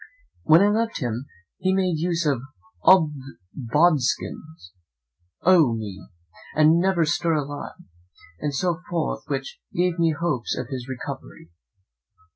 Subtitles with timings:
[0.41, 1.27] When I left him,
[1.59, 2.41] he made use of
[2.83, 4.71] 'Odsbodikins!
[5.43, 6.07] Oh me!
[6.55, 7.75] and Never stir alive!'
[8.39, 11.51] and so forth; which gave me hopes of his recovery.